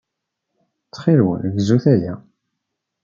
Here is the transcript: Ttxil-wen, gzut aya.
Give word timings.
Ttxil-wen, 0.81 1.43
gzut 1.57 1.85
aya. 1.93 2.15